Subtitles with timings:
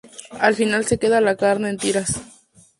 [0.39, 2.23] Al final se queda la carne en tiras.